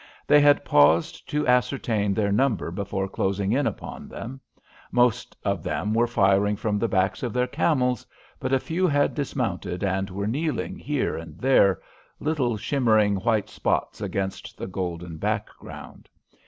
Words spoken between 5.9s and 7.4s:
were firing from the backs of